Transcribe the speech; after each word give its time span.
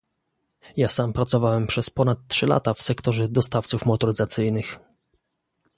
Ja 0.77 0.89
sam 0.89 1.13
pracowałem 1.13 1.67
przez 1.67 1.89
ponad 1.89 2.19
trzy 2.27 2.47
lata 2.47 2.73
w 2.73 2.81
sektorze 2.81 3.29
dostawców 3.29 3.85
motoryzacyjnych 3.85 4.79